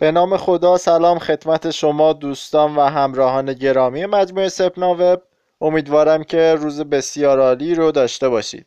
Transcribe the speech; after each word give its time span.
به 0.00 0.10
نام 0.10 0.36
خدا 0.36 0.76
سلام 0.76 1.18
خدمت 1.18 1.70
شما 1.70 2.12
دوستان 2.12 2.76
و 2.76 2.80
همراهان 2.80 3.52
گرامی 3.52 4.06
مجموعه 4.06 4.48
سپنا 4.48 4.96
وب 4.98 5.22
امیدوارم 5.60 6.24
که 6.24 6.54
روز 6.54 6.80
بسیار 6.80 7.40
عالی 7.40 7.74
رو 7.74 7.92
داشته 7.92 8.28
باشید. 8.28 8.66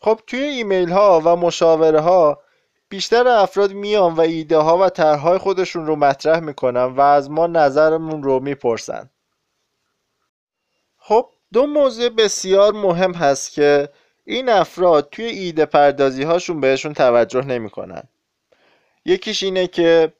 خب 0.00 0.20
توی 0.26 0.40
ایمیل 0.40 0.90
ها 0.90 1.22
و 1.24 1.36
مشاوره 1.36 2.00
ها 2.00 2.40
بیشتر 2.88 3.28
افراد 3.28 3.72
میان 3.72 4.12
و 4.12 4.20
ایده 4.20 4.56
ها 4.56 4.78
و 4.78 4.88
طرحهای 4.88 5.38
خودشون 5.38 5.86
رو 5.86 5.96
مطرح 5.96 6.40
می‌کنن 6.40 6.84
و 6.84 7.00
از 7.00 7.30
ما 7.30 7.46
نظرمون 7.46 8.22
رو 8.22 8.40
می‌پرسن. 8.40 9.10
خب 10.98 11.28
دو 11.52 11.66
موضوع 11.66 12.08
بسیار 12.08 12.72
مهم 12.72 13.14
هست 13.14 13.52
که 13.52 13.88
این 14.24 14.48
افراد 14.48 15.08
توی 15.12 15.24
ایده 15.24 15.66
پردازی 15.66 16.22
هاشون 16.22 16.60
بهشون 16.60 16.92
توجه 16.92 17.44
نمی‌کنن. 17.44 18.02
یکیش 19.04 19.42
اینه 19.42 19.66
که 19.66 20.12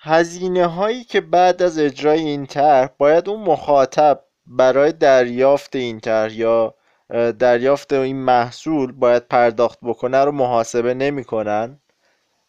هزینه 0.00 0.66
هایی 0.66 1.04
که 1.04 1.20
بعد 1.20 1.62
از 1.62 1.78
اجرای 1.78 2.20
این 2.20 2.46
طرح 2.46 2.88
باید 2.98 3.28
اون 3.28 3.40
مخاطب 3.40 4.24
برای 4.46 4.92
دریافت 4.92 5.76
این 5.76 6.00
طرح 6.00 6.32
یا 6.32 6.74
دریافت 7.38 7.92
این 7.92 8.16
محصول 8.16 8.92
باید 8.92 9.28
پرداخت 9.28 9.78
بکنه 9.82 10.24
رو 10.24 10.32
محاسبه 10.32 10.94
نمی‌کنن 10.94 11.80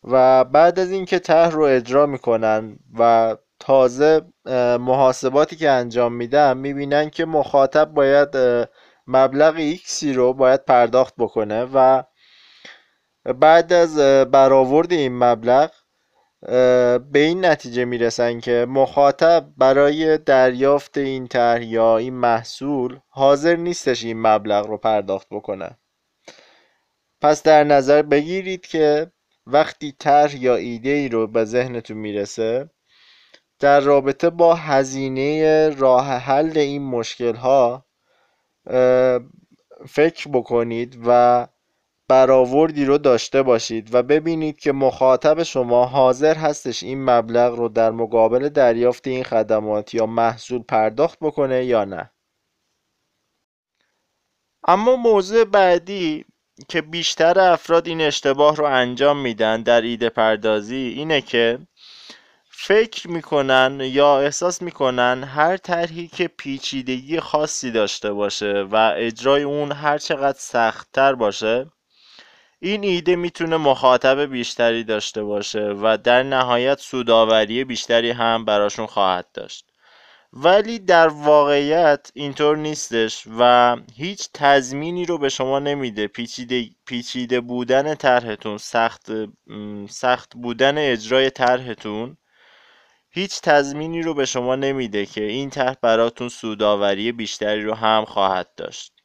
و 0.03 0.43
بعد 0.43 0.79
از 0.79 0.91
اینکه 0.91 1.19
طرح 1.19 1.49
رو 1.49 1.63
اجرا 1.63 2.05
می‌کنن 2.05 2.79
و 2.99 3.35
تازه 3.59 4.21
محاسباتی 4.79 5.55
که 5.55 5.69
انجام 5.69 6.13
میدن 6.13 6.57
می‌بینن 6.57 7.09
که 7.09 7.25
مخاطب 7.25 7.85
باید 7.85 8.29
مبلغ 9.07 9.55
ایکسی 9.55 10.13
رو 10.13 10.33
باید 10.33 10.65
پرداخت 10.65 11.13
بکنه 11.17 11.67
و 11.73 12.03
بعد 13.25 13.73
از 13.73 13.97
برآورد 14.31 14.93
این 14.93 15.17
مبلغ 15.17 15.71
به 16.41 17.19
این 17.19 17.45
نتیجه 17.45 17.85
می‌رسن 17.85 18.39
که 18.39 18.65
مخاطب 18.69 19.49
برای 19.57 20.17
دریافت 20.17 20.97
این 20.97 21.27
طرح 21.27 21.63
یا 21.63 21.97
این 21.97 22.13
محصول 22.13 22.99
حاضر 23.09 23.55
نیستش 23.55 24.03
این 24.03 24.21
مبلغ 24.21 24.67
رو 24.67 24.77
پرداخت 24.77 25.27
بکنه 25.31 25.77
پس 27.21 27.43
در 27.43 27.63
نظر 27.63 28.01
بگیرید 28.01 28.65
که 28.65 29.11
وقتی 29.47 29.91
طرح 29.99 30.35
یا 30.35 30.55
ایده 30.55 30.89
ای 30.89 31.09
رو 31.09 31.27
به 31.27 31.45
ذهنتون 31.45 31.97
می‌رسه 31.97 32.69
در 33.59 33.79
رابطه 33.79 34.29
با 34.29 34.55
هزینه 34.55 35.69
راه 35.69 36.07
حل 36.07 36.57
این 36.57 36.81
مشکل 36.81 37.35
ها 37.35 37.85
فکر 39.87 40.29
بکنید 40.33 40.99
و 41.07 41.47
برآوردی 42.09 42.85
رو 42.85 42.97
داشته 42.97 43.43
باشید 43.43 43.95
و 43.95 44.03
ببینید 44.03 44.59
که 44.59 44.71
مخاطب 44.71 45.43
شما 45.43 45.85
حاضر 45.85 46.35
هستش 46.35 46.83
این 46.83 47.05
مبلغ 47.05 47.55
رو 47.55 47.69
در 47.69 47.91
مقابل 47.91 48.49
دریافت 48.49 49.07
این 49.07 49.23
خدمات 49.23 49.93
یا 49.93 50.05
محصول 50.05 50.63
پرداخت 50.63 51.19
بکنه 51.21 51.65
یا 51.65 51.85
نه. 51.85 52.11
اما 54.67 54.95
موضوع 54.95 55.43
بعدی 55.43 56.25
که 56.69 56.81
بیشتر 56.81 57.39
افراد 57.39 57.87
این 57.87 58.01
اشتباه 58.01 58.55
رو 58.55 58.65
انجام 58.65 59.21
میدن 59.21 59.61
در 59.61 59.81
ایده 59.81 60.09
پردازی 60.09 60.93
اینه 60.97 61.21
که 61.21 61.59
فکر 62.51 63.07
می‌کنن 63.07 63.79
یا 63.83 64.19
احساس 64.19 64.61
می‌کنن 64.61 65.23
هر 65.23 65.57
طرحی 65.57 66.07
که 66.07 66.27
پیچیدگی 66.27 67.19
خاصی 67.19 67.71
داشته 67.71 68.13
باشه 68.13 68.67
و 68.71 68.93
اجرای 68.97 69.43
اون 69.43 69.71
هر 69.71 69.97
چقدر 69.97 70.39
سختتر 70.39 71.15
باشه 71.15 71.71
این 72.61 72.83
ایده 72.83 73.15
می‌تونه 73.15 73.57
مخاطب 73.57 74.19
بیشتری 74.19 74.83
داشته 74.83 75.23
باشه 75.23 75.73
و 75.81 75.97
در 75.97 76.23
نهایت 76.23 76.79
سوداوری 76.79 77.63
بیشتری 77.63 78.11
هم 78.11 78.45
براشون 78.45 78.85
خواهد 78.85 79.31
داشت. 79.33 79.65
ولی 80.33 80.79
در 80.79 81.07
واقعیت 81.07 82.11
اینطور 82.13 82.57
نیستش 82.57 83.27
و 83.39 83.75
هیچ 83.95 84.29
تضمینی 84.33 85.05
رو 85.05 85.17
به 85.17 85.29
شما 85.29 85.59
نمیده. 85.59 86.07
پیچیده, 86.07 86.69
پیچیده 86.85 87.41
بودن 87.41 87.95
طرحتون 87.95 88.57
سخت 88.57 89.11
سخت 89.89 90.35
بودن 90.35 90.77
اجرای 90.77 91.29
طرحتون 91.29 92.17
هیچ 93.09 93.41
تضمینی 93.41 94.01
رو 94.01 94.13
به 94.13 94.25
شما 94.25 94.55
نمیده 94.55 95.05
که 95.05 95.23
این 95.23 95.49
طرح 95.49 95.75
براتون 95.81 96.29
سوداوری 96.29 97.11
بیشتری 97.11 97.63
رو 97.63 97.73
هم 97.73 98.05
خواهد 98.05 98.49
داشت. 98.57 98.98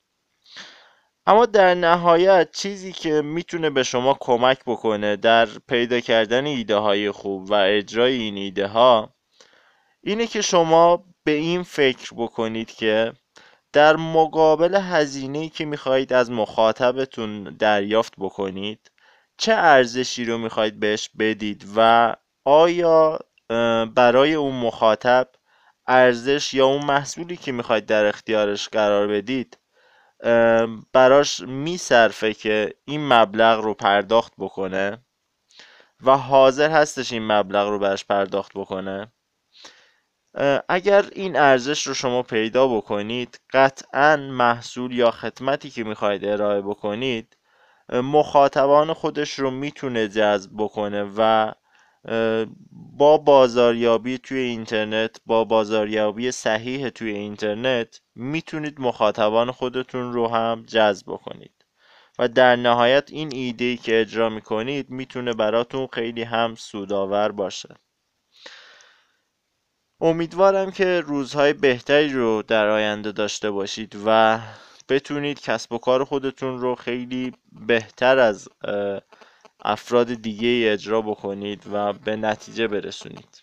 اما 1.27 1.47
در 1.47 1.75
نهایت 1.75 2.51
چیزی 2.53 2.93
که 2.93 3.23
می‌تونه 3.23 3.71
به 3.71 3.83
شما 3.83 4.17
کمک 4.21 4.59
بکنه 4.67 5.17
در 5.17 5.47
پیدا 5.47 6.01
کردن 6.01 6.47
ایده 6.47 6.77
های 6.77 7.11
خوب 7.11 7.51
و 7.51 7.55
اجرای 7.55 8.15
این 8.15 8.37
ایده 8.37 8.67
ها 8.67 9.15
اینه 10.03 10.27
که 10.27 10.43
شما 10.43 11.05
به 11.25 11.31
این 11.31 11.63
فکر 11.63 12.15
بکنید 12.17 12.71
که 12.73 13.13
در 13.73 13.97
مقابل 13.97 14.75
هزینه 14.75 15.49
که 15.49 15.65
می‌خواهید 15.65 16.13
از 16.13 16.31
مخاطبتون 16.31 17.45
دریافت 17.45 18.13
بکنید 18.19 18.91
چه 19.37 19.53
ارزشی 19.53 20.25
رو 20.25 20.39
می‌خواهید 20.39 20.81
بهش 20.81 21.11
بدید 21.19 21.65
و 21.77 22.17
آیا 22.45 23.19
برای 23.95 24.35
اون 24.35 24.55
مخاطب 24.55 25.29
ارزش 25.87 26.55
یا 26.55 26.67
اون 26.67 26.85
محصولی 26.85 27.37
که 27.37 27.53
می‌خواید 27.53 27.87
در 27.87 28.07
اختیارش 28.07 28.69
قرار 28.69 29.07
بدید 29.07 29.59
براش 30.93 31.41
میصرفه 31.41 32.35
که 32.35 32.75
این 32.85 33.09
مبلغ 33.13 33.61
رو 33.61 33.75
پرداخت 33.75 34.33
بکنه 34.39 34.99
و 36.03 36.17
حاضر 36.17 36.71
هستش 36.71 37.13
این 37.13 37.27
مبلغ 37.27 37.69
رو 37.69 37.79
براش 37.79 38.05
پرداخت 38.05 38.53
بکنه. 38.55 39.13
اگر 40.69 41.05
این 41.13 41.37
ارزش 41.37 41.87
رو 41.87 41.95
شما 41.95 42.23
پیدا 42.23 42.69
بکنید 42.69 43.41
قطعا 43.53 44.17
محصول 44.17 44.93
یا 44.93 45.11
خدمتی 45.11 45.71
که 45.71 45.85
می‌خواید 45.85 46.25
ارائه 46.25 46.61
بکنید 46.61 47.37
مخاطبان 47.93 48.93
خودش 48.93 49.39
رو 49.39 49.51
می‌تونه 49.51 50.09
جذب 50.09 50.51
بکنه 50.59 51.11
و 51.17 51.53
با 52.97 53.19
بازاریابی 53.19 54.19
توی 54.19 54.39
اینترنت 54.39 55.17
با 55.27 55.45
بازاریابی 55.45 56.31
صحیح 56.31 56.89
توی 56.89 57.11
اینترنت 57.11 58.01
می‌تونید 58.15 58.81
مخاطبان 58.81 59.51
خودتون 59.51 60.13
رو 60.13 60.29
هم 60.29 60.65
جذب 60.67 61.07
کنید 61.07 61.65
و 62.19 62.29
در 62.29 62.57
نهایت 62.57 63.11
این 63.11 63.31
ایده 63.33 63.77
که 63.77 64.01
اجرا 64.01 64.29
می‌کنید 64.29 64.91
می‌تونه 64.91 65.33
براتون 65.33 65.87
خیلی 65.93 66.23
هم 66.23 66.55
سودآور 66.55 67.33
باشه. 67.33 67.75
امیدوارم 70.01 70.71
که 70.71 71.01
روزهای 71.01 71.53
بهتری 71.53 72.13
رو 72.13 72.43
در 72.43 72.69
آینده 72.69 73.13
داشته 73.13 73.51
باشید 73.51 73.97
و 74.07 74.41
بتونید 74.89 75.41
کسب 75.41 75.73
و 75.73 75.79
کار 75.79 76.05
خودتون 76.05 76.61
رو 76.61 76.75
خیلی 76.75 77.33
بهتر 77.53 78.19
از 78.19 78.49
افراد 79.65 80.15
دیگه 80.15 80.49
ای 80.49 80.69
اجرا 80.69 81.03
بکنید 81.03 81.65
و 81.73 81.93
به 81.93 82.17
نتیجه 82.17 82.69
برسونید. 82.69 83.43